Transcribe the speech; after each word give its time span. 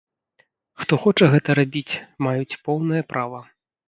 Хто 0.83 0.97
хоча 1.03 1.27
гэта 1.33 1.55
рабіць, 1.59 1.99
маюць 2.27 2.57
поўнае 2.65 3.03
права. 3.15 3.43